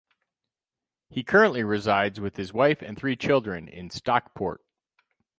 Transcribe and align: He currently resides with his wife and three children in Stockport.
He 1.11 1.23
currently 1.23 1.63
resides 1.63 2.19
with 2.19 2.35
his 2.35 2.51
wife 2.51 2.81
and 2.81 2.97
three 2.97 3.15
children 3.15 3.67
in 3.67 3.91
Stockport. 3.91 4.65